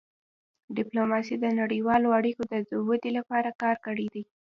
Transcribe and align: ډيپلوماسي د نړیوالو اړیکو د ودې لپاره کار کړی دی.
ډيپلوماسي 0.77 1.35
د 1.39 1.45
نړیوالو 1.59 2.07
اړیکو 2.19 2.43
د 2.51 2.53
ودې 2.87 3.11
لپاره 3.17 3.49
کار 3.61 3.75
کړی 3.85 4.07
دی. 4.13 4.23